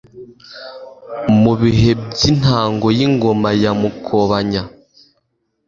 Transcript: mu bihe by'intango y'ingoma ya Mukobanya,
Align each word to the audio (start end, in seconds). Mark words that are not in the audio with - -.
mu 1.41 1.53
bihe 1.61 1.91
by'intango 2.09 2.87
y'ingoma 2.97 3.49
ya 3.61 3.71
Mukobanya, 3.81 4.61